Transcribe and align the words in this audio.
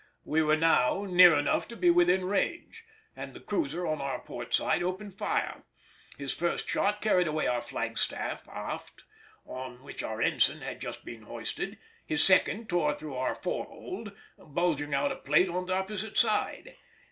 We 0.25 0.41
were 0.41 0.57
now 0.57 1.05
near 1.07 1.35
enough 1.35 1.67
to 1.67 1.75
be 1.75 1.91
within 1.91 2.25
range, 2.25 2.85
and 3.15 3.35
the 3.35 3.39
cruiser 3.39 3.85
on 3.85 4.01
our 4.01 4.17
port 4.19 4.51
side 4.51 4.81
opened 4.81 5.13
fire; 5.13 5.61
his 6.17 6.33
first 6.33 6.67
shot 6.67 7.01
carried 7.01 7.27
away 7.27 7.45
our 7.45 7.61
flagstaff 7.61 8.49
aft 8.49 9.03
on 9.45 9.83
which 9.83 10.01
our 10.01 10.19
ensign 10.19 10.61
had 10.61 10.81
just 10.81 11.05
been 11.05 11.21
hoisted; 11.21 11.77
his 12.03 12.23
second 12.23 12.67
tore 12.67 12.95
through 12.95 13.13
our 13.13 13.35
forehold, 13.35 14.11
bulging 14.39 14.95
out 14.95 15.11
a 15.11 15.17
plate 15.17 15.49
on 15.49 15.67
the 15.67 15.75
opposite 15.77 16.17
side. 16.17 16.75